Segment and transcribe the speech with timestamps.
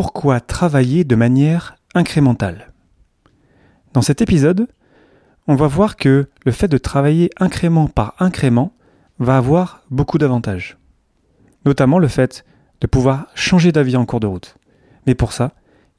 [0.00, 2.72] Pourquoi travailler de manière incrémentale
[3.94, 4.68] Dans cet épisode,
[5.48, 8.72] on va voir que le fait de travailler incrément par incrément
[9.18, 10.78] va avoir beaucoup d'avantages.
[11.64, 12.44] Notamment le fait
[12.80, 14.56] de pouvoir changer d'avis en cours de route.
[15.08, 15.50] Mais pour ça,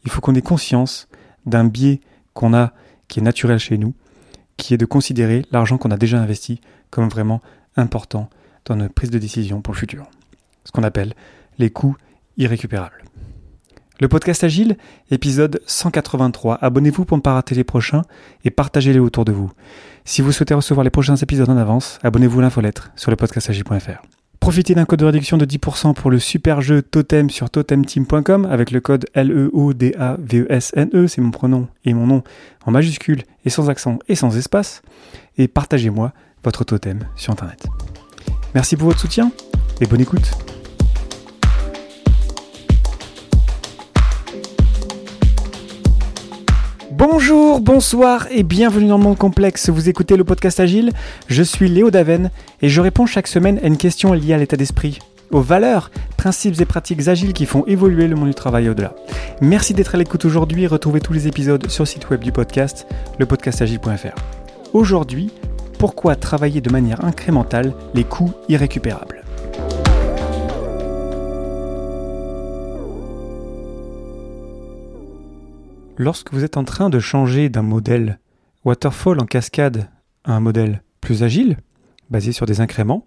[0.06, 1.10] il faut qu'on ait conscience
[1.46, 2.00] d'un biais
[2.34, 2.72] qu'on a
[3.10, 3.94] qui est naturel chez nous,
[4.56, 7.42] qui est de considérer l'argent qu'on a déjà investi comme vraiment
[7.76, 8.30] important
[8.64, 10.06] dans notre prise de décision pour le futur.
[10.64, 11.16] Ce qu'on appelle
[11.58, 11.98] les coûts
[12.38, 13.04] irrécupérables.
[14.02, 14.78] Le podcast Agile,
[15.12, 16.56] épisode 183.
[16.62, 18.04] Abonnez-vous pour ne pas rater les prochains
[18.46, 19.52] et partagez-les autour de vous.
[20.06, 24.02] Si vous souhaitez recevoir les prochains épisodes en avance, abonnez-vous à l'infolettre sur le podcastagile.fr.
[24.40, 28.72] Profitez d'un code de réduction de 10% pour le super jeu Totem sur totemteam.com avec
[28.72, 31.08] le code L-E-O-D-A-V-E-S-N-E, e.
[31.08, 32.24] c'est mon prénom et mon nom
[32.66, 34.82] en majuscule et sans accent et sans espace.
[35.38, 36.14] Et partagez-moi
[36.46, 37.68] votre totem sur Internet.
[38.56, 39.34] Merci pour votre soutien
[39.82, 40.32] et bonne écoute.
[47.00, 49.70] Bonjour, bonsoir et bienvenue dans le monde complexe.
[49.70, 50.92] Vous écoutez le podcast Agile.
[51.28, 52.30] Je suis Léo Daven
[52.62, 55.00] et je réponds chaque semaine à une question liée à l'état d'esprit,
[55.32, 58.96] aux valeurs, principes et pratiques agiles qui font évoluer le monde du travail au-delà.
[59.40, 60.68] Merci d'être à l'écoute aujourd'hui.
[60.68, 62.86] Retrouvez tous les épisodes sur le site web du podcast,
[63.18, 64.22] lepodcastagile.fr.
[64.74, 65.32] Aujourd'hui,
[65.78, 69.19] pourquoi travailler de manière incrémentale les coûts irrécupérables?
[76.02, 78.20] Lorsque vous êtes en train de changer d'un modèle
[78.64, 79.90] waterfall en cascade
[80.24, 81.58] à un modèle plus agile,
[82.10, 83.06] basé sur des incréments,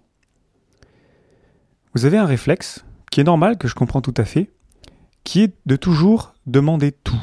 [1.95, 4.51] vous avez un réflexe qui est normal, que je comprends tout à fait,
[5.23, 7.19] qui est de toujours demander tout.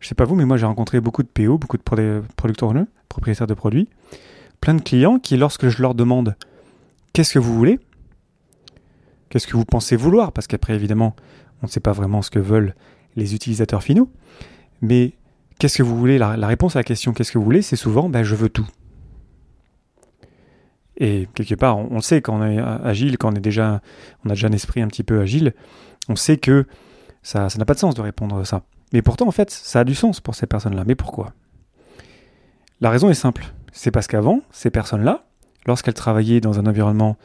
[0.00, 2.74] Je sais pas vous, mais moi j'ai rencontré beaucoup de PO, beaucoup de producteurs,
[3.08, 3.88] propriétaires de produits,
[4.60, 6.36] plein de clients qui, lorsque je leur demande
[7.14, 7.80] qu'est-ce que vous voulez,
[9.30, 11.16] qu'est-ce que vous pensez vouloir, parce qu'après évidemment
[11.62, 12.74] on ne sait pas vraiment ce que veulent
[13.16, 14.10] les utilisateurs finaux.
[14.82, 15.12] Mais
[15.58, 16.18] qu'est-ce que vous voulez?
[16.18, 18.66] La, réponse à la question qu'est-ce que vous voulez, c'est souvent ben, je veux tout.
[20.98, 23.82] Et quelque part, on, sait quand on est agile, quand on déjà,
[24.24, 25.52] a déjà un esprit un petit peu agile,
[26.08, 26.66] on sait que
[27.22, 28.62] ça, ça n'a pas de sens de répondre à ça.
[28.92, 30.84] Mais pourtant, en fait, ça a du sens pour ces personnes-là.
[30.86, 31.34] Mais pourquoi?
[32.80, 33.52] La raison est simple.
[33.72, 35.24] C'est parce qu'avant, ces personnes-là,
[35.66, 37.16] lorsqu'elles travaillaient dans un environnement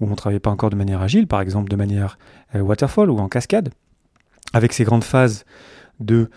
[0.00, 2.18] où on ne travaillait pas encore de manière agile, par exemple de manière
[2.54, 3.70] euh, waterfall ou en cascade,
[4.52, 5.44] avec ces grandes phases
[6.00, 6.30] de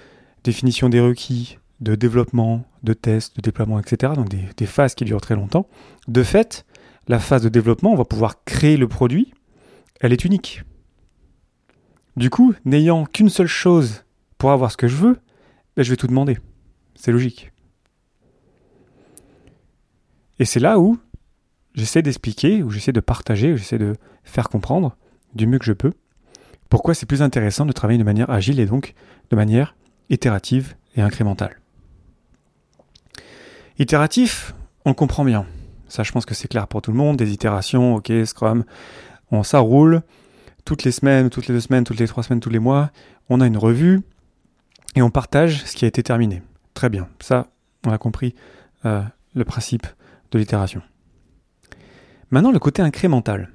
[0.43, 5.21] définition des requis, de développement, de test, de déploiement, etc., donc des, phases qui durent
[5.21, 5.67] très longtemps,
[6.07, 6.65] de fait,
[7.07, 9.33] la phase de développement, on va pouvoir créer le produit,
[9.99, 10.63] elle est unique.
[12.15, 14.03] Du coup, n'ayant qu'une seule chose
[14.37, 15.19] pour avoir ce que je veux,
[15.75, 16.37] ben, je vais tout demander.
[16.95, 17.51] C'est logique.
[20.39, 20.99] Et c'est là où
[21.73, 24.97] j'essaie d'expliquer, où j'essaie de partager, où j'essaie de faire comprendre
[25.33, 25.93] du mieux que je peux
[26.71, 28.93] pourquoi c'est plus intéressant de travailler de manière agile et donc
[29.29, 29.75] de manière
[30.09, 31.59] itérative et incrémentale?
[33.77, 34.55] Itératif,
[34.85, 35.45] on comprend bien.
[35.89, 37.17] Ça, je pense que c'est clair pour tout le monde.
[37.17, 38.63] Des itérations, ok, Scrum,
[39.31, 40.01] on ça roule.
[40.63, 42.91] Toutes les semaines, toutes les deux semaines, toutes les trois semaines, tous les mois,
[43.27, 43.99] on a une revue
[44.95, 46.41] et on partage ce qui a été terminé.
[46.73, 47.09] Très bien.
[47.19, 47.47] Ça,
[47.85, 48.33] on a compris
[48.85, 49.01] euh,
[49.35, 49.87] le principe
[50.31, 50.81] de l'itération.
[52.29, 53.49] Maintenant, le côté incrémental.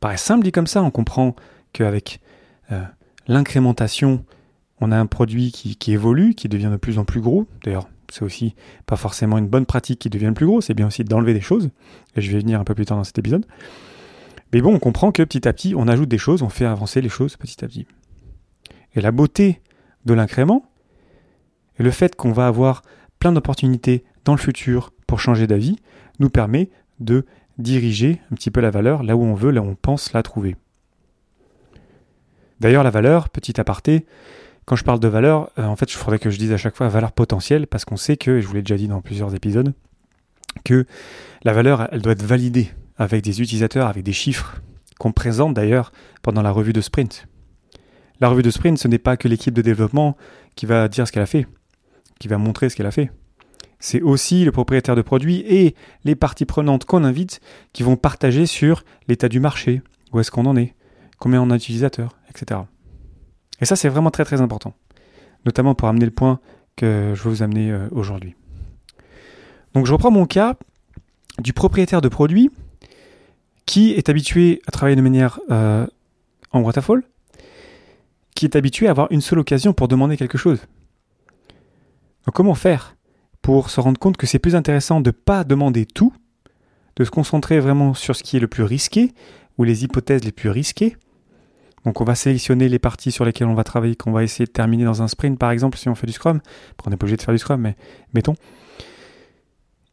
[0.00, 1.34] Paraît simple dit comme ça, on comprend
[1.78, 2.20] qu'avec
[2.72, 2.82] euh,
[3.26, 4.24] l'incrémentation,
[4.80, 7.46] on a un produit qui, évolue, qui devient de plus en plus gros.
[7.64, 8.54] D'ailleurs, c'est aussi
[8.86, 11.70] pas forcément une bonne pratique qui devient plus gros, c'est bien aussi d'enlever des choses.
[12.16, 13.46] Et je vais venir un peu plus tard dans cet épisode.
[14.52, 17.00] Mais bon, on comprend que petit à petit, on ajoute des choses, on fait avancer
[17.00, 17.86] les choses petit à petit.
[18.94, 19.60] Et la beauté
[20.04, 20.64] de l'incrément,
[21.78, 22.82] et le fait qu'on va avoir
[23.18, 25.76] plein d'opportunités dans le futur pour changer d'avis,
[26.18, 27.24] nous permet de
[27.58, 30.22] diriger un petit peu la valeur là où on veut, là où on pense la
[30.22, 30.56] trouver.
[32.60, 34.06] D'ailleurs, la valeur, petit aparté,
[34.64, 36.76] quand je parle de valeur, euh, en fait, il faudrait que je dise à chaque
[36.76, 39.34] fois valeur potentielle, parce qu'on sait que, et je vous l'ai déjà dit dans plusieurs
[39.34, 39.72] épisodes,
[40.64, 40.86] que
[41.44, 44.60] la valeur, elle doit être validée avec des utilisateurs, avec des chiffres,
[44.98, 45.92] qu'on présente d'ailleurs
[46.22, 47.26] pendant la revue de sprint.
[48.20, 50.16] La revue de sprint, ce n'est pas que l'équipe de développement
[50.56, 51.46] qui va dire ce qu'elle a fait,
[52.18, 53.12] qui va montrer ce qu'elle a fait.
[53.78, 57.40] C'est aussi le propriétaire de produit et les parties prenantes qu'on invite
[57.72, 59.82] qui vont partager sur l'état du marché,
[60.12, 60.74] où est-ce qu'on en est,
[61.18, 62.60] combien on a d'utilisateurs, etc.
[63.60, 64.74] Et ça, c'est vraiment très très important,
[65.44, 66.40] notamment pour amener le point
[66.76, 68.34] que je veux vous amener euh, aujourd'hui.
[69.74, 70.56] Donc je reprends mon cas
[71.38, 72.50] du propriétaire de produit
[73.66, 75.86] qui est habitué à travailler de manière euh,
[76.52, 77.02] en waterfall,
[78.34, 80.60] qui est habitué à avoir une seule occasion pour demander quelque chose.
[82.24, 82.96] Donc comment faire
[83.42, 86.12] pour se rendre compte que c'est plus intéressant de ne pas demander tout,
[86.96, 89.12] de se concentrer vraiment sur ce qui est le plus risqué,
[89.58, 90.96] ou les hypothèses les plus risquées,
[91.84, 94.50] Donc on va sélectionner les parties sur lesquelles on va travailler, qu'on va essayer de
[94.50, 96.40] terminer dans un sprint par exemple si on fait du Scrum.
[96.84, 97.76] on n'est pas obligé de faire du Scrum, mais
[98.14, 98.34] mettons.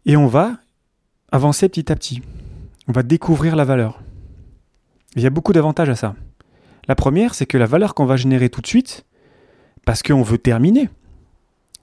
[0.06, 0.58] Et on va
[1.32, 2.22] avancer petit à petit.
[2.88, 4.02] On va découvrir la valeur.
[5.16, 6.16] Il y a beaucoup d'avantages à ça.
[6.88, 9.06] La première, c'est que la valeur qu'on va générer tout de suite,
[9.86, 10.90] parce qu'on veut terminer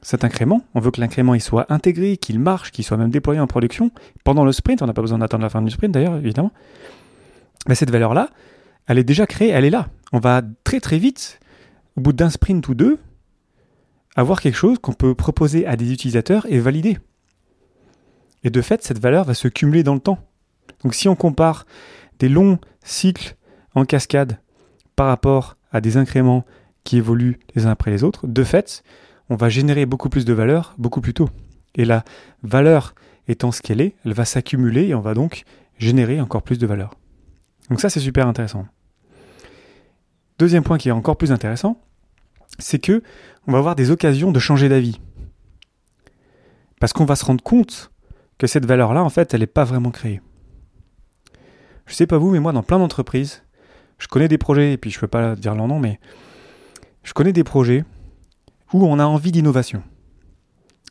[0.00, 3.46] cet incrément, on veut que l'incrément soit intégré, qu'il marche, qu'il soit même déployé en
[3.46, 3.90] production
[4.24, 6.52] pendant le sprint, on n'a pas besoin d'attendre la fin du sprint d'ailleurs, évidemment.
[7.68, 8.28] Mais cette valeur-là,
[8.86, 9.88] elle est déjà créée, elle est là.
[10.12, 11.40] On va très très vite,
[11.96, 12.98] au bout d'un sprint ou deux,
[14.16, 16.98] avoir quelque chose qu'on peut proposer à des utilisateurs et valider.
[18.44, 20.18] Et de fait, cette valeur va se cumuler dans le temps.
[20.82, 21.66] Donc si on compare
[22.18, 23.36] des longs cycles
[23.74, 24.38] en cascade
[24.96, 26.44] par rapport à des incréments
[26.84, 28.82] qui évoluent les uns après les autres, de fait,
[29.30, 31.30] on va générer beaucoup plus de valeur beaucoup plus tôt.
[31.74, 32.04] Et la
[32.42, 32.94] valeur
[33.28, 35.44] étant ce qu'elle est, elle va s'accumuler et on va donc
[35.78, 36.90] générer encore plus de valeur.
[37.68, 38.66] Donc ça, c'est super intéressant.
[40.38, 41.80] Deuxième point qui est encore plus intéressant,
[42.58, 43.02] c'est que
[43.46, 45.00] on va avoir des occasions de changer d'avis.
[46.80, 47.92] Parce qu'on va se rendre compte
[48.38, 50.20] que cette valeur-là, en fait, elle n'est pas vraiment créée.
[51.86, 53.42] Je sais pas vous, mais moi, dans plein d'entreprises,
[53.98, 56.00] je connais des projets, et puis je ne peux pas dire leur nom, mais
[57.04, 57.84] je connais des projets
[58.72, 59.82] où on a envie d'innovation.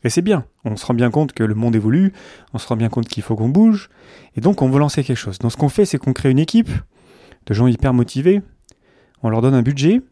[0.04, 2.12] Et c'est bien, on se rend bien compte que le monde évolue,
[2.52, 3.88] on se rend bien compte qu'il faut qu'on bouge,
[4.36, 5.38] et donc on veut lancer quelque chose.
[5.38, 6.70] Donc ce qu'on fait, c'est qu'on crée une équipe
[7.46, 8.42] de gens hyper motivés,
[9.22, 10.02] on leur donne un budget,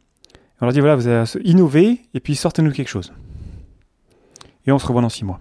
[0.60, 3.12] on leur dit voilà, vous allez innover, et puis sortez-nous quelque chose.
[4.66, 5.40] Et on se revoit dans six mois.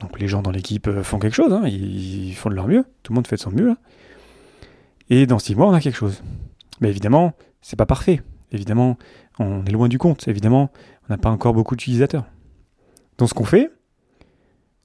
[0.00, 2.84] Donc les gens dans l'équipe euh, font quelque chose, hein, ils font de leur mieux,
[3.02, 3.76] tout le monde fait de son mieux.
[5.10, 6.22] Et dans six mois, on a quelque chose.
[6.80, 8.22] Mais évidemment, c'est pas parfait.
[8.52, 8.96] Évidemment,
[9.38, 10.28] on est loin du compte.
[10.28, 10.70] Évidemment,
[11.08, 12.24] on n'a pas encore beaucoup d'utilisateurs.
[13.18, 13.70] Donc ce qu'on fait,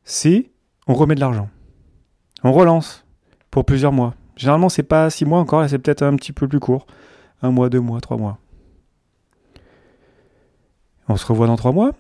[0.03, 0.51] c'est
[0.87, 1.49] on remet de l'argent.
[2.43, 3.05] On relance
[3.51, 4.15] pour plusieurs mois.
[4.35, 6.87] Généralement, c'est pas six mois encore, là c'est peut-être un petit peu plus court.
[7.41, 8.37] Un mois, deux mois, trois mois.
[11.07, 11.91] On se revoit dans trois mois.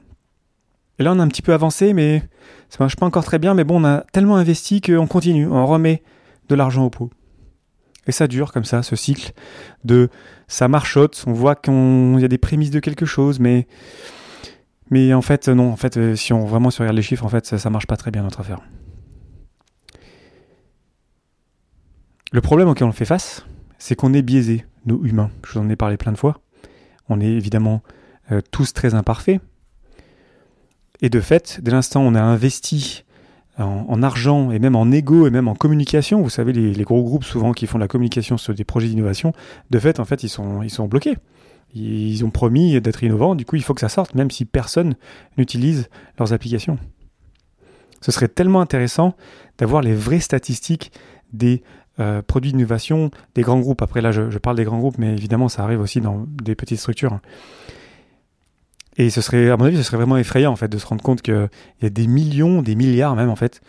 [0.99, 2.21] Et là, on a un petit peu avancé, mais
[2.69, 3.53] ça marche pas encore très bien.
[3.53, 6.03] Mais bon, on a tellement investi qu'on continue, on remet
[6.49, 7.09] de l'argent au pot.
[8.05, 9.33] Et ça dure comme ça, ce cycle
[9.83, 10.09] de
[10.47, 13.67] ça marchote, on voit qu'il y a des prémices de quelque chose, mais
[14.89, 17.29] mais en fait non, en fait euh, si on vraiment se regarde les chiffres, en
[17.29, 18.61] fait ça, ça marche pas très bien notre affaire.
[22.31, 23.45] Le problème auquel on fait face,
[23.79, 25.31] c'est qu'on est biaisé, nous humains.
[25.47, 26.41] Je vous en ai parlé plein de fois.
[27.07, 27.81] On est évidemment
[28.31, 29.41] euh, tous très imparfaits.
[31.01, 33.03] Et de fait, dès l'instant où on a investi
[33.63, 36.21] en, argent et même en égo et même en communication.
[36.21, 39.33] Vous savez, les, gros groupes souvent qui font de la communication sur des projets d'innovation,
[39.69, 41.17] de fait, en fait, ils sont, ils sont bloqués.
[41.75, 44.95] Ils ont promis d'être innovants, du coup, il faut que ça sorte, même si personne
[45.37, 46.79] n'utilise leurs applications.
[48.01, 49.15] Ce serait tellement intéressant
[49.57, 50.91] d'avoir les vraies statistiques
[51.33, 51.61] des
[51.99, 53.81] euh, produits d'innovation des grands groupes.
[53.81, 56.79] Après, là, je, parle des grands groupes, mais évidemment, ça arrive aussi dans des petites
[56.79, 57.19] structures.
[58.97, 61.03] Et ce serait, à mon avis, ce serait vraiment effrayant en fait de se rendre
[61.03, 61.49] compte qu'il
[61.81, 63.61] y a des millions, des milliards même en fait,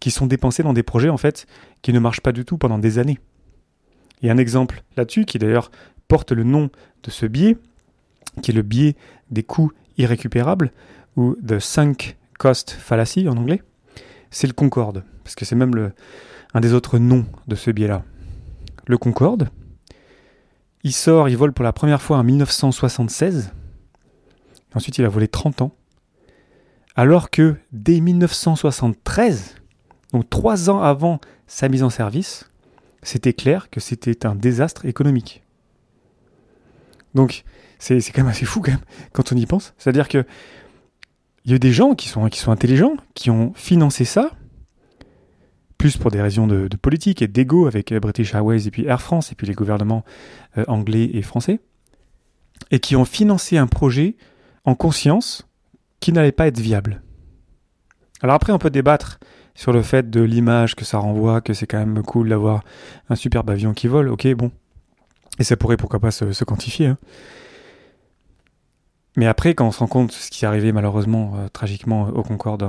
[0.00, 1.46] qui sont dépensés dans des projets en fait
[1.82, 3.18] qui ne marchent pas du tout pendant des années.
[4.22, 5.70] A un exemple là-dessus qui d'ailleurs
[6.08, 6.70] porte le nom
[7.02, 7.56] de ce biais,
[8.42, 8.96] qui est le biais
[9.30, 10.72] des coûts irrécupérables
[11.16, 13.62] ou the sunk cost fallacy en anglais.
[14.30, 15.92] C'est le Concorde, parce que c'est même
[16.54, 18.04] un des autres noms de ce biais-là.
[18.86, 19.48] Le Concorde,
[20.84, 23.52] il sort, il vole pour la première fois en 1976
[24.74, 25.72] Ensuite, il a volé 30 ans.
[26.94, 29.56] Alors que dès 1973,
[30.12, 32.50] donc trois ans avant sa mise en service,
[33.02, 35.42] c'était clair que c'était un désastre économique.
[37.14, 37.44] Donc,
[37.78, 38.80] c'est quand même assez fou quand, même,
[39.12, 39.74] quand on y pense.
[39.78, 40.24] C'est-à-dire que
[41.44, 44.32] il y a des gens qui sont, qui sont intelligents, qui ont financé ça,
[45.78, 49.32] plus pour des raisons de, politique et d'ego avec British Airways et puis Air France
[49.32, 50.04] et puis les gouvernements
[50.58, 51.60] euh, anglais et français,
[52.70, 54.16] et qui ont financé un projet
[54.64, 55.48] en conscience
[56.00, 57.02] qui n'allait pas être viable.
[58.20, 59.20] Alors après, on peut débattre
[59.54, 62.62] sur le fait de l'image que ça renvoie, que c'est quand même cool d'avoir
[63.08, 64.50] un superbe avion qui vole, ok, bon.
[65.38, 66.86] Et ça pourrait pourquoi pas se, quantifier.
[66.88, 66.98] Hein.
[69.16, 72.22] Mais après, quand on se rend compte ce qui est arrivé malheureusement, euh, tragiquement, au
[72.22, 72.62] Concorde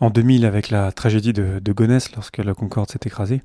[0.00, 3.42] en, 2000 avec la tragédie de, Gonesse lorsque le Concorde s'est écrasé,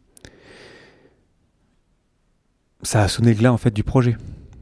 [2.82, 4.16] ça a sonné glas en fait du projet.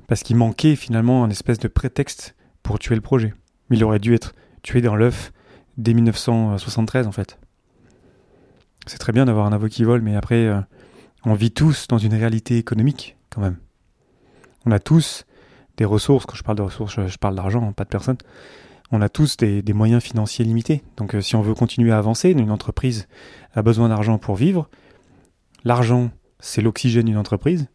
[0.08, 3.34] Parce qu'il manquait finalement un espèce de prétexte pour tuer le projet.
[3.70, 5.32] Mais il aurait dû être tué dans l'œuf
[5.78, 7.40] dès 1973 en fait.
[8.86, 10.60] C'est très bien d'avoir un aveu qui vole, mais après, euh,
[11.26, 13.58] on vit tous dans une réalité économique quand même.
[14.66, 15.26] On a tous
[15.78, 18.18] des ressources, quand je parle de ressources, je, parle d'argent, pas de personnes.
[18.92, 20.84] On a tous des, moyens financiers limités.
[20.98, 23.08] Donc euh, si on veut continuer à avancer, une entreprise
[23.56, 24.70] a besoin d'argent pour vivre.
[25.64, 27.68] L'argent, c'est l'oxygène d'une entreprise.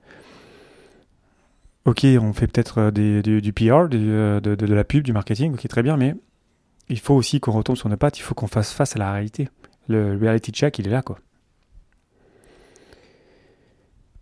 [1.84, 5.82] ok, on fait peut-être du, du, PR, de, de, la pub, du marketing, ok, très
[5.82, 6.14] bien, mais
[6.88, 9.12] il faut aussi qu'on retombe sur nos pattes, il faut qu'on fasse face à la
[9.12, 9.48] réalité.
[9.88, 11.18] Le reality check, il est là, quoi.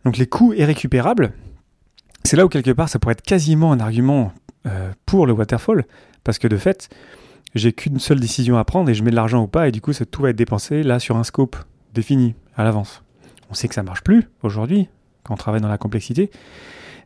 [0.05, 1.33] Donc les coûts irrécupérables,
[2.27, 4.33] c'est là où quelque part ça pourrait être quasiment un argument
[4.67, 5.85] euh, pour le waterfall,
[6.25, 6.89] parce que de fait,
[7.55, 9.81] j'ai qu'une seule décision à prendre et je mets de l'argent ou pas, et du
[9.81, 11.57] coup tout va être dépensé là sur un scope
[11.95, 13.03] défini à l'avance.
[13.51, 14.89] On sait que ça marche plus aujourd'hui
[15.23, 16.31] quand on travaille dans la complexité,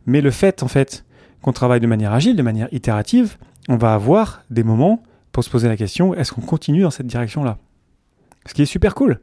[0.07, 1.05] mais le fait en fait
[1.43, 3.37] qu'on travaille de manière agile, de manière itérative,
[3.69, 7.07] on va avoir des moments pour se poser la question est-ce qu'on continue dans cette
[7.07, 7.59] direction-là?
[8.47, 9.21] Ce qui est super cool.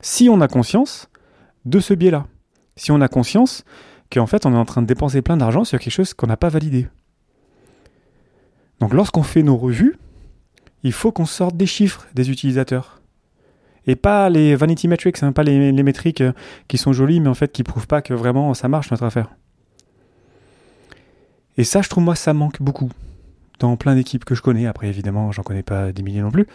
[0.00, 1.08] Si on a conscience
[1.64, 2.26] de ce biais-là,
[2.76, 3.64] si on a conscience
[4.10, 6.36] qu'en fait on est en train de dépenser plein d'argent sur quelque chose qu'on n'a
[6.36, 6.88] pas validé.
[8.80, 9.96] Donc lorsqu'on fait nos revues,
[10.82, 13.00] il faut qu'on sorte des chiffres des utilisateurs.
[13.86, 16.32] Et pas les vanity metrics, hein, pas les, métriques euh,
[16.68, 19.30] qui sont jolies mais en fait qui prouvent pas que vraiment ça marche notre affaire.
[21.58, 22.90] Et ça, je trouve moi, ça manque beaucoup
[23.58, 24.66] dans plein d'équipes que je connais.
[24.66, 26.46] Après, évidemment, j'en connais pas des milliers non plus.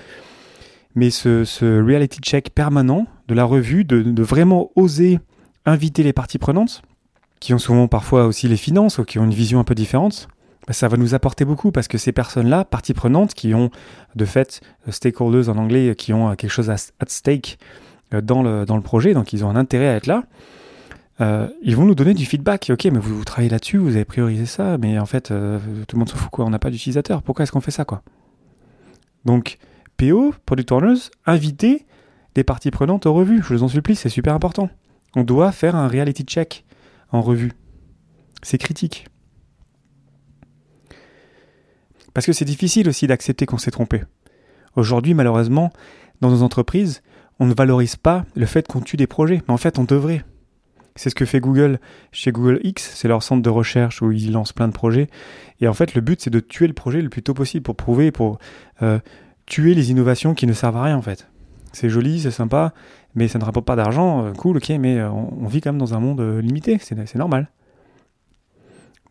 [0.95, 1.43] Mais ce,
[1.83, 5.19] reality check permanent de la revue, de, vraiment oser
[5.65, 6.81] inviter les parties prenantes,
[7.43, 10.29] qui ont souvent parfois aussi les finances ou qui ont une vision un peu différente,
[10.65, 13.69] bah, ça va nous apporter beaucoup parce que ces personnes-là, parties prenantes, qui ont
[14.15, 17.57] de fait stakeholders en anglais, qui ont quelque chose à, at stake
[18.13, 20.23] euh, dans le, dans le projet, donc ils ont un intérêt à être là,
[21.19, 22.71] euh, ils vont nous donner du feedback.
[22.73, 25.59] Ok, mais vous, travaillez là-dessus, vous avez priorisé ça, mais en fait, euh,
[25.89, 27.23] tout le monde se fout quoi, on n'a pas d'utilisateur.
[27.23, 28.03] Pourquoi est-ce qu'on fait ça quoi?
[29.25, 29.57] Donc,
[29.97, 31.85] PO, Product Owners, inviter
[32.35, 33.43] des parties prenantes aux revues.
[33.43, 34.69] Je vous en supplie, c'est super important.
[35.17, 36.63] On doit faire un reality check
[37.13, 37.53] en revue.
[38.41, 39.07] C'est critique.
[42.13, 44.03] Parce que c'est difficile aussi d'accepter qu'on s'est trompé.
[44.75, 45.71] Aujourd'hui, malheureusement,
[46.21, 47.01] dans nos entreprises,
[47.39, 50.25] on ne valorise pas le fait qu'on tue des projets, mais en fait, on devrait.
[50.95, 51.79] C'est ce que fait Google
[52.11, 55.07] chez Google X, c'est leur centre de recherche où ils lancent plein de projets.
[55.59, 57.75] Et en fait, le but, c'est de tuer le projet le plus tôt possible pour
[57.75, 58.37] prouver, pour
[58.83, 58.99] euh,
[59.47, 61.27] tuer les innovations qui ne servent à rien, en fait.
[61.73, 62.73] C'est joli, c'est sympa,
[63.15, 64.25] mais ça ne rapporte pas d'argent.
[64.25, 67.49] Euh, cool, ok, mais euh, on, vit quand même dans un monde limité, c'est normal.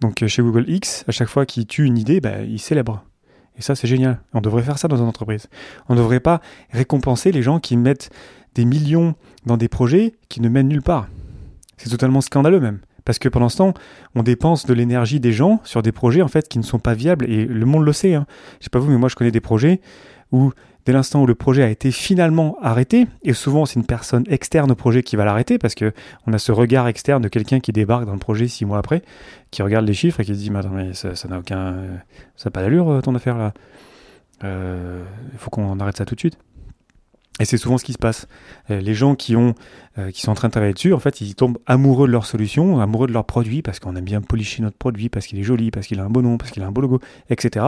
[0.00, 3.04] Donc chez Google X, à chaque fois qu'ils tuent une idée, bah, ils célèbrent.
[3.56, 4.20] Et ça, c'est génial.
[4.32, 5.48] On devrait faire ça dans une entreprise.
[5.88, 6.40] On ne devrait pas
[6.70, 8.10] récompenser les gens qui mettent
[8.54, 9.14] des millions
[9.46, 11.08] dans des projets qui ne mènent nulle part.
[11.76, 12.80] C'est totalement scandaleux même.
[13.04, 13.74] Parce que pendant ce temps,
[14.14, 16.94] on dépense de l'énergie des gens sur des projets en fait qui ne sont pas
[16.94, 18.14] viables et le monde le sait.
[18.14, 18.26] Hein.
[18.60, 19.80] Je sais pas vous, mais moi je connais des projets
[20.30, 20.52] où
[20.86, 24.70] dès l'instant où le projet a été finalement arrêté, et souvent c'est une personne externe
[24.70, 25.92] au projet qui va l'arrêter parce que
[26.26, 29.02] on a ce regard externe de quelqu'un qui débarque dans le projet six mois après,
[29.50, 31.76] qui regarde les chiffres et qui se dit mais attends mais ça n'a aucun,
[32.36, 33.52] ça n'a pas d'allure euh, ton affaire là.
[34.44, 36.36] Euh, il faut qu'on arrête ça tout de suite.
[37.40, 38.28] Et c'est souvent ce qui se passe.
[38.70, 41.34] Euh, les gens qui, euh, qui sont en train de travailler dessus, en fait, ils
[41.34, 44.76] tombent amoureux de leur solution, amoureux de leur produit, parce qu'on aime bien policher notre
[44.76, 46.72] produit, parce qu'il est joli, parce qu'il a un beau nom, parce qu'il a un
[46.72, 47.66] beau logo, etc.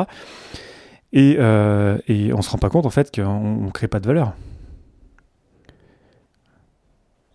[1.15, 4.01] Et, euh, et on ne se rend pas compte, en fait, qu'on ne crée pas
[4.01, 4.35] de valeur.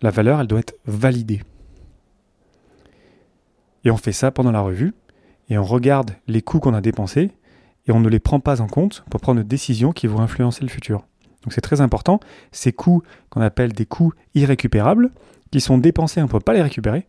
[0.02, 1.42] La valeur, elle doit être validée.
[3.84, 4.92] Et on fait ça pendant la revue,
[5.48, 7.30] et on regarde les coûts qu'on a dépensés,
[7.86, 10.62] et on ne les prend pas en compte pour prendre des décisions qui vont influencer
[10.62, 11.06] le futur.
[11.42, 12.20] Donc c'est très important.
[12.52, 15.10] Ces coûts qu'on appelle des coûts irrécupérables,
[15.50, 17.06] qui sont dépensés, on ne peut pas les récupérer.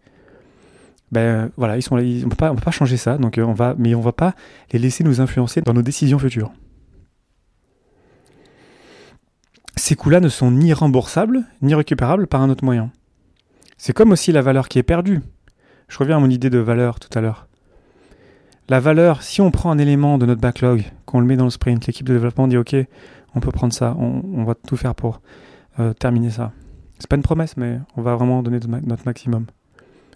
[1.11, 3.93] Ben voilà, ils sont on ne peut pas changer ça, donc euh, on va, mais
[3.93, 4.33] on ne va pas
[4.71, 6.53] les laisser nous influencer dans nos décisions futures.
[9.81, 12.91] Ces coûts-là ne sont ni remboursables, ni récupérables par un autre moyen.
[13.79, 15.21] C'est comme aussi la valeur qui est perdue.
[15.87, 17.47] Je reviens à mon idée de valeur tout à l'heure.
[18.69, 21.49] La valeur, si on prend un élément de notre backlog, qu'on le met dans le
[21.49, 22.75] sprint, l'équipe de développement dit OK,
[23.33, 25.19] on peut prendre ça, on, va tout faire pour
[25.79, 26.51] euh, terminer ça.
[26.99, 29.47] C'est pas une promesse, mais on va vraiment donner notre maximum,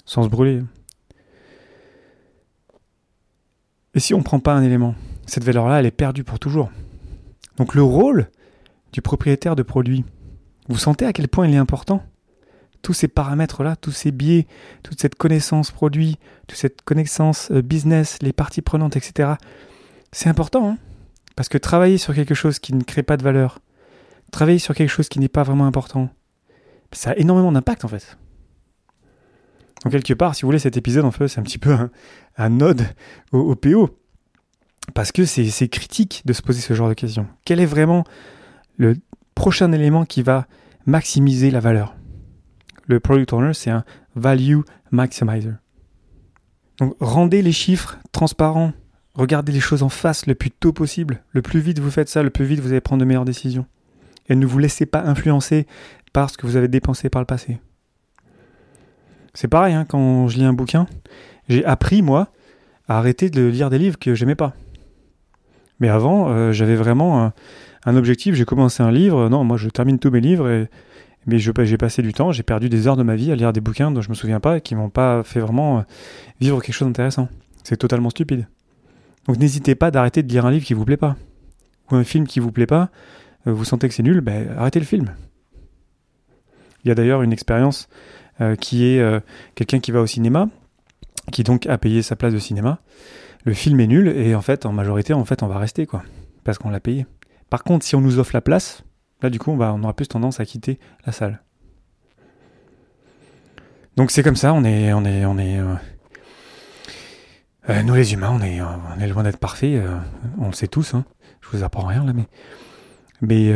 [0.06, 0.62] sans se brûler.
[3.96, 4.94] Et si on ne prend pas un élément,
[5.26, 6.70] cette valeur-là, elle est perdue pour toujours.
[7.58, 8.30] Donc le rôle
[8.96, 10.06] du propriétaire de produit,
[10.70, 12.02] vous sentez à quel point il est important?
[12.82, 14.48] Tous ces paramètres-là, tous ces biais,
[14.84, 19.34] toute cette connaissance produit, toute cette connaissance euh, business, les parties prenantes, etc.
[20.14, 20.78] C'est important, hein?
[21.36, 23.60] Parce que travailler sur quelque chose qui ne crée pas de valeur,
[24.32, 26.10] travailler sur quelque chose qui n'est pas vraiment important,
[26.94, 28.18] ça a énormément d'impact en fait.
[29.84, 31.92] Donc quelque part, si vous voulez, cet épisode, en fait, c'est un petit peu un,
[32.38, 32.88] un ode
[33.34, 34.00] au, PO.
[34.94, 37.28] Parce que c'est critique de se poser ce genre de questions.
[37.44, 38.06] Quel est vraiment
[38.78, 38.96] le
[39.36, 40.48] prochain élément qui va
[40.86, 41.96] maximiser la valeur
[42.88, 43.84] Le Product Owner, c'est un
[44.16, 45.56] Value Maximizer.
[46.80, 48.74] Donc rendez les chiffres transparents,
[49.16, 51.24] Regardez les choses en face le plus tôt possible.
[51.32, 53.66] Le plus vite vous faites ça, le plus vite vous allez prendre de meilleures décisions.
[54.28, 55.68] Et ne vous laissez pas influencer
[56.12, 57.60] par ce que vous avez dépensé par le passé.
[59.34, 60.88] C'est pareil, hein, quand je lis un bouquin,
[61.48, 62.30] j'ai appris, moi,
[62.88, 64.54] à arrêter de lire des livres que j'aimais pas.
[65.80, 67.32] Mais avant, euh, j'avais vraiment
[67.86, 68.36] un, objectif.
[68.36, 69.30] J'ai commencé un livre.
[69.30, 70.68] Non, moi, je termine tous mes livres.
[71.28, 72.32] Mais j'ai passé du temps.
[72.32, 74.40] J'ai perdu des heures de ma vie à lire des bouquins dont je me souviens
[74.40, 75.82] pas et qui m'ont pas fait vraiment euh,
[76.40, 77.30] vivre quelque chose d'intéressant.
[77.64, 78.48] C'est totalement stupide.
[79.28, 81.16] Donc n'hésitez pas d'arrêter de lire un livre qui vous plaît pas
[81.92, 82.90] ou un film qui vous plaît pas.
[83.48, 85.16] Euh, vous sentez que c'est nul, ben, arrêtez le film.
[86.84, 87.90] Il y a d'ailleurs une expérience
[88.40, 89.24] euh, qui est
[89.56, 90.50] quelqu'un qui va au cinéma,
[91.32, 92.80] qui donc a payé sa place de cinéma
[93.46, 96.04] le film est nul et en fait, en majorité, en fait, on va rester quoi,
[96.44, 97.06] parce qu'on l'a payé.
[97.50, 98.84] Par contre, si on nous offre la place,
[99.22, 101.42] là du coup, on, aura plus tendance à quitter la salle.
[103.96, 105.58] Donc c'est comme ça, on est, on est, on est.
[105.60, 105.76] Euh,
[107.70, 109.76] euh, nous les humains, on est, loin d'être parfaits.
[109.76, 109.98] Euh,
[110.38, 110.94] on le sait tous.
[110.94, 111.06] Hein.
[111.42, 112.28] Je vous apprends rien là, mais.
[113.22, 113.56] Mais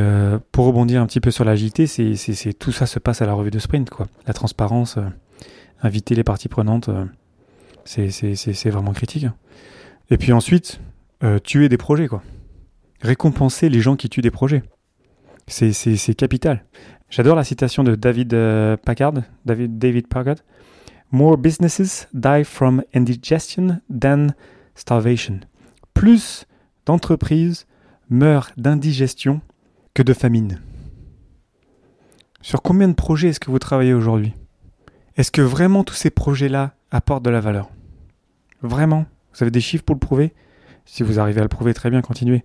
[0.53, 3.51] pour rebondir un petit peu sur l'agilité, c'est, tout ça se passe à la revue
[3.51, 4.07] de sprint, quoi.
[4.25, 4.97] La transparence,
[5.83, 6.89] inviter les parties prenantes,
[7.83, 9.25] c'est, vraiment critique.
[9.25, 9.35] Hein.
[10.09, 10.79] Et puis ensuite,
[11.43, 12.23] tuer des projets, quoi.
[13.01, 14.63] Récompenser les gens qui tuent des projets.
[15.47, 16.65] C'est, capital.
[17.09, 19.13] J'adore la citation de David euh, Packard,
[19.45, 20.37] David, David Packard.
[21.11, 24.27] More businesses die from indigestion than
[24.75, 25.39] starvation.
[25.93, 26.45] Plus
[26.85, 27.65] d'entreprises
[28.09, 29.41] meurent d'indigestion
[29.93, 30.61] que de famine.
[32.41, 34.33] Sur combien de projets est-ce que vous travaillez aujourd'hui?
[35.17, 37.69] Est-ce que vraiment tous ces projets-là apportent de la valeur?
[38.61, 39.05] Vraiment?
[39.33, 40.33] Vous avez des chiffres pour le prouver?
[40.85, 42.43] Si vous arrivez à le prouver, très bien, continuez.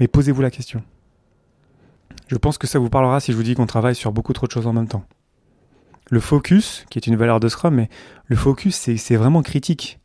[0.00, 0.82] Mais posez-vous la question.
[2.28, 4.46] Je pense que ça vous parlera si je vous dis qu'on travaille sur beaucoup trop
[4.46, 5.04] de choses en même temps.
[6.10, 7.88] Le focus, qui est une valeur de Scrum, mais
[8.26, 9.98] le focus, c'est vraiment critique.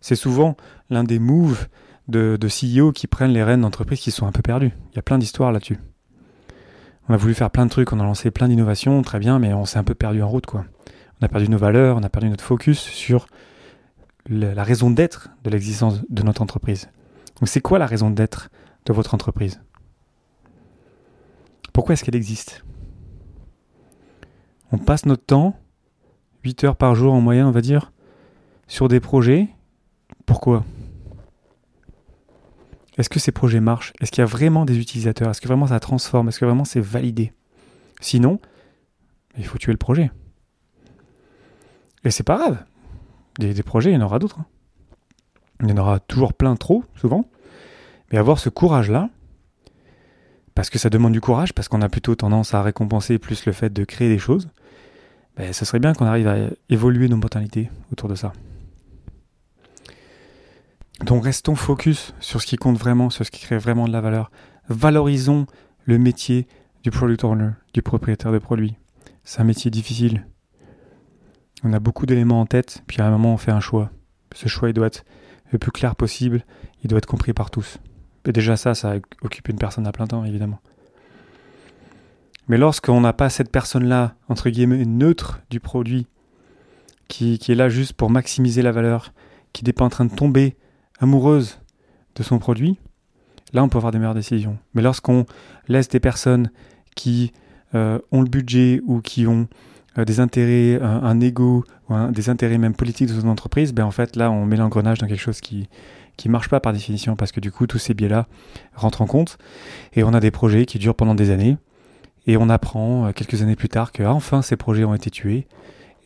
[0.00, 0.56] C'est souvent
[0.90, 1.68] l'un des moves
[2.08, 4.72] de, CEO qui prennent les rênes d'entreprises qui sont un peu perdues.
[4.92, 5.78] Il y a plein d'histoires là-dessus.
[7.08, 9.52] On a voulu faire plein de trucs, on a lancé plein d'innovations, très bien, mais
[9.54, 10.64] on s'est un peu perdu en route, quoi.
[11.20, 13.26] On a perdu nos valeurs, on a perdu notre focus sur
[14.28, 16.90] la raison d'être de l'existence de notre entreprise.
[17.40, 18.50] Donc c'est quoi la raison d'être
[18.88, 19.60] de votre entreprise
[21.72, 22.64] Pourquoi est-ce qu'elle existe?
[24.72, 25.58] On passe notre temps,
[26.44, 27.92] 8 heures par jour en moyenne on va dire,
[28.66, 29.48] sur des projets.
[30.26, 30.64] Pourquoi?
[32.96, 33.92] Est-ce que ces projets marchent?
[34.00, 35.30] Est-ce qu'il y a vraiment des utilisateurs?
[35.30, 36.28] Est-ce que vraiment ça transforme?
[36.28, 37.32] Est-ce que vraiment c'est validé?
[38.00, 38.40] Sinon,
[39.36, 40.10] il faut tuer le projet.
[42.04, 42.64] Et c'est pas grave
[43.38, 44.40] des, projets, il y en aura d'autres.
[44.40, 44.46] Hein.
[45.62, 47.24] Il y en aura toujours plein trop, souvent.
[48.10, 49.10] Mais avoir ce courage-là,
[50.54, 53.52] parce que ça demande du courage, parce qu'on a plutôt tendance à récompenser plus le
[53.52, 54.48] fait de créer des choses,
[55.36, 56.36] ben, ce serait bien qu'on arrive à
[56.68, 58.32] évoluer nos mentalités autour de ça.
[61.04, 64.00] Donc restons focus sur ce qui compte vraiment, sur ce qui crée vraiment de la
[64.00, 64.32] valeur.
[64.68, 65.46] Valorisons
[65.84, 66.48] le métier
[66.82, 68.74] du product owner, du propriétaire de produit.
[69.22, 70.26] C'est un métier difficile.
[71.62, 73.90] On a beaucoup d'éléments en tête, puis à un moment on fait un choix.
[74.34, 75.04] Ce choix il doit être
[75.52, 76.44] le plus clair possible,
[76.82, 77.78] il doit être compris par tous.
[78.28, 80.60] Et déjà ça, ça occupe une personne à plein temps, évidemment.
[82.46, 86.06] Mais lorsqu'on n'a pas cette personne-là, entre guillemets, neutre du produit,
[87.08, 89.14] qui, qui, est là juste pour maximiser la valeur,
[89.54, 90.56] qui n'est pas en train de tomber
[91.00, 91.58] amoureuse
[92.16, 92.78] de son produit,
[93.54, 94.58] là on peut avoir des meilleures décisions.
[94.74, 95.24] Mais lorsqu'on
[95.66, 96.50] laisse des personnes
[96.96, 97.32] qui
[97.74, 99.48] euh, ont le budget ou qui ont
[99.96, 103.90] euh, des intérêts, un, ego, ou des intérêts même politiques de son entreprise, ben en
[103.90, 105.66] fait là on met l'engrenage dans quelque chose qui
[106.18, 108.26] qui marche pas par définition parce que du coup tous ces biais-là
[108.74, 109.38] rentrent en compte
[109.94, 111.56] et on a des projets qui durent pendant des années
[112.26, 115.10] et on apprend euh, quelques années plus tard que ah, enfin ces projets ont été
[115.10, 115.46] tués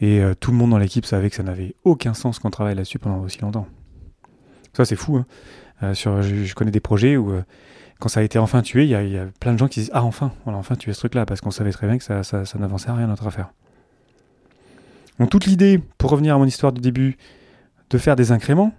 [0.01, 2.77] et euh, tout le monde dans l'équipe savait que ça n'avait aucun sens qu'on travaille
[2.77, 3.67] là-dessus pendant aussi longtemps.
[4.75, 5.23] Ça c'est fou.
[5.81, 5.95] Hein.
[5.95, 7.33] sur, je, connais des projets où
[7.99, 10.05] quand ça a été enfin tué, il y, a plein de gens qui disent ah
[10.05, 12.45] enfin on a enfin tué ce truc-là parce qu'on savait très bien que ça, ça,
[12.45, 13.51] ça n'avançait à rien notre affaire.
[15.19, 17.17] Donc toute l'idée, pour revenir à mon histoire du début,
[17.91, 18.73] de faire des incréments,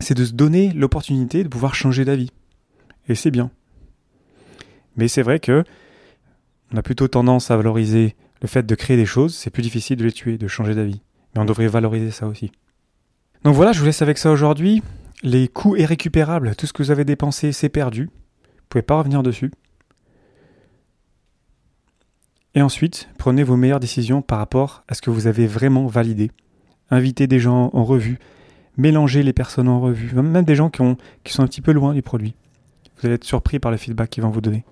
[0.00, 2.30] c'est de se donner l'opportunité de pouvoir changer d'avis.
[3.08, 3.50] Et c'est bien.
[4.96, 5.64] Mais c'est vrai que
[6.72, 9.96] on a plutôt tendance à valoriser le fait de créer des choses, c'est plus difficile
[9.96, 11.00] de les tuer, de changer d'avis.
[11.34, 12.52] Mais on devrait valoriser ça aussi.
[13.44, 14.82] Donc voilà, je vous laisse avec ça aujourd'hui.
[15.22, 18.04] Les coûts irrécupérables, tout ce que vous avez dépensé, c'est perdu.
[18.04, 19.50] Vous pouvez pas revenir dessus.
[22.54, 26.30] Et ensuite, prenez vos meilleures décisions par rapport à ce que vous avez vraiment validé.
[26.90, 28.18] Invitez des gens en revue,
[28.78, 32.00] mélangez les personnes en revue, même des gens qui sont un petit peu loin du
[32.00, 32.34] produit.
[32.96, 34.64] Vous allez être surpris par le feedback qu'ils vont vous donner.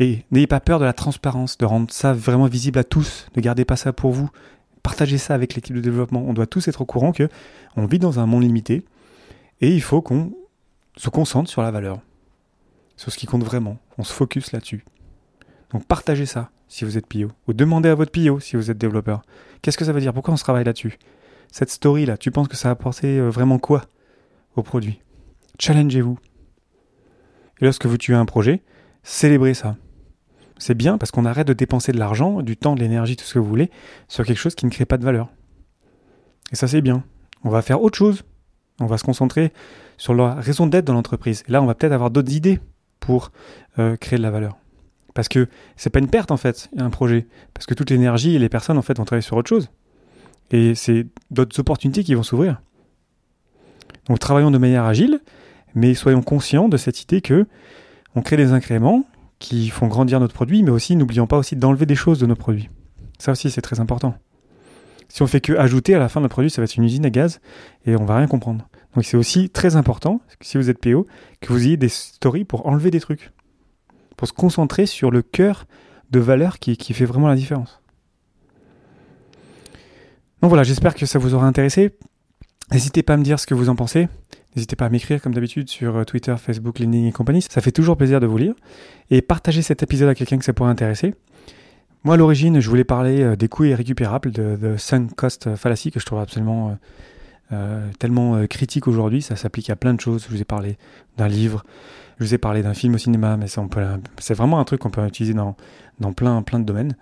[0.00, 3.26] Et n'ayez pas peur de la transparence, de rendre ça vraiment visible à tous.
[3.36, 4.28] Ne gardez pas ça pour vous.
[4.82, 6.24] Partagez ça avec l'équipe de développement.
[6.26, 7.28] On doit tous être au courant que
[7.76, 8.84] on vit dans un monde limité
[9.60, 10.32] et il faut qu'on
[10.96, 12.00] se concentre sur la valeur,
[12.96, 13.78] sur ce qui compte vraiment.
[13.98, 14.84] On se focus là-dessus.
[15.70, 18.78] Donc partagez ça si vous êtes PIO, ou demandez à votre PIO si vous êtes
[18.78, 19.22] développeur.
[19.62, 20.12] Qu'est-ce que ça veut dire?
[20.12, 20.98] Pourquoi on se travaille là-dessus?
[21.54, 23.82] Cette story-là, tu penses que ça va apporter euh, vraiment quoi
[24.56, 25.00] au produit?
[25.60, 26.18] Challengez-vous.
[27.60, 28.60] Et lorsque vous tuez un projet,
[29.04, 29.76] célébrez ça.
[30.58, 33.34] C'est bien parce qu'on arrête de dépenser de l'argent, du temps, de l'énergie, tout ce
[33.34, 33.70] que vous voulez,
[34.08, 35.28] sur quelque chose qui ne crée pas de valeur.
[36.50, 37.04] Et ça, c'est bien.
[37.44, 38.24] On va faire autre chose.
[38.80, 39.52] On va se concentrer
[39.96, 41.44] sur la raison d'être dans l'entreprise.
[41.46, 42.58] Et là, on va peut-être avoir d'autres idées
[42.98, 43.30] pour
[43.78, 44.56] euh, créer de la valeur.
[45.14, 47.28] Parce que c'est pas une perte en fait, un projet.
[47.54, 49.70] Parce que toute l'énergie et les personnes en fait vont travailler sur autre chose.
[50.50, 52.60] Et c'est d'autres opportunités qui vont s'ouvrir.
[54.08, 55.20] Donc travaillons de manière agile,
[55.74, 57.46] mais soyons conscients de cette idée que
[58.14, 59.04] on crée des incréments
[59.38, 62.36] qui font grandir notre produit, mais aussi n'oublions pas aussi d'enlever des choses de nos
[62.36, 62.68] produits.
[63.18, 64.14] Ça aussi c'est très important.
[65.08, 66.84] Si on fait que ajouter à la fin de notre produit, ça va être une
[66.84, 67.40] usine à gaz
[67.86, 68.68] et on va rien comprendre.
[68.94, 71.06] Donc c'est aussi très important, si vous êtes PO,
[71.40, 73.32] que vous ayez des stories pour enlever des trucs.
[74.16, 75.66] Pour se concentrer sur le cœur
[76.10, 77.80] de valeur qui, qui fait vraiment la différence.
[80.40, 81.96] Donc voilà, j'espère que ça vous aura intéressé.
[82.72, 84.08] N'hésitez pas à me dire ce que vous en pensez.
[84.56, 87.42] N'hésitez pas à m'écrire comme d'habitude sur euh, Twitter, Facebook, LinkedIn et compagnie.
[87.42, 88.54] Ça fait toujours plaisir de vous lire.
[89.10, 91.14] Et partagez cet épisode à quelqu'un que ça pourrait intéresser.
[92.04, 95.90] Moi, à l'origine, je voulais parler euh, des coûts irrécupérables de, de sunk cost fallacy
[95.90, 96.74] que je trouve absolument euh,
[97.52, 99.20] euh, tellement euh, critique aujourd'hui.
[99.20, 100.24] Ça s'applique à plein de choses.
[100.24, 100.78] Je vous ai parlé
[101.18, 101.62] d'un livre,
[102.18, 103.46] je vous ai parlé d'un film au cinéma, mais
[104.18, 105.54] c'est vraiment un truc qu'on peut utiliser dans,
[106.12, 106.96] plein de domaines.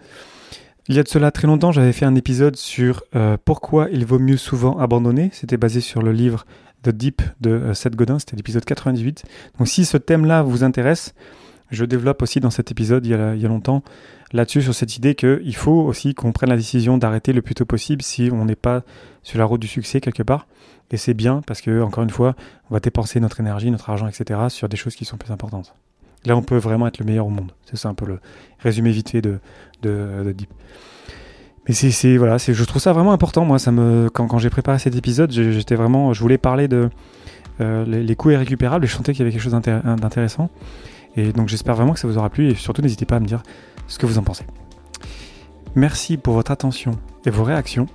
[0.89, 4.05] Il y a de cela très longtemps, j'avais fait un épisode sur euh, pourquoi il
[4.05, 5.31] vaut mieux souvent abandonner.
[5.33, 6.45] C'était basé sur le livre
[6.83, 9.25] The Deep de Seth Godin, c'était l'épisode 98.
[9.59, 11.15] Donc si ce thème-là vous intéresse,
[11.71, 13.85] je développe aussi dans cet épisode il y a, il y a longtemps
[14.33, 17.65] là-dessus sur cette idée qu'il faut aussi qu'on prenne la décision d'arrêter le plus tôt
[17.65, 18.83] possible si on n'est pas
[19.23, 20.49] sur la route du succès quelque part.
[20.91, 22.35] Et c'est bien parce que, encore une fois,
[22.71, 24.41] on va dépenser notre énergie, notre argent, etc.
[24.49, 25.75] sur des choses qui sont plus importantes.
[26.25, 27.53] Là, on peut vraiment être le meilleur au monde.
[27.65, 28.21] C'est ça un peu le
[28.61, 29.39] résumé vite fait de,
[29.83, 30.51] de, de Deep.
[31.69, 33.45] Mais c'est, voilà, je trouve ça vraiment important.
[33.45, 36.91] Moi, ça me, quand, quand j'ai préparé cet épisode, j'étais vraiment, je voulais parler de
[37.61, 40.51] euh, les coûts irrécupérables et je sentais qu'il y avait quelque chose d'intéressant.
[41.17, 43.27] Et donc, j'espère vraiment que ça vous aura plu et surtout, n'hésitez pas à me
[43.27, 43.43] dire
[43.87, 44.45] ce que vous en pensez.
[45.75, 46.93] Merci pour votre attention
[47.25, 47.87] et vos réactions.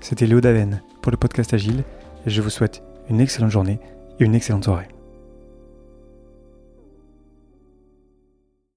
[0.00, 1.84] C'était Léo Daven pour le podcast Agile
[2.26, 3.78] et je vous souhaite une excellente journée
[4.18, 4.91] et une excellente soirée.